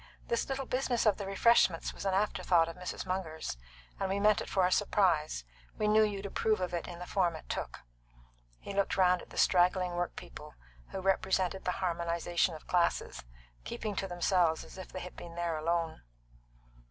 [0.29, 3.05] This little business of the refreshments was an afterthought of Mrs.
[3.05, 3.55] Munger's,
[3.99, 5.45] and we meant it for a surprise
[5.77, 7.81] we knew you'd approve of it in the form it took."
[8.57, 10.55] He looked round at the straggling workpeople,
[10.89, 13.23] who represented the harmonisation of classes,
[13.63, 16.01] keeping to themselves as if they had been there alone.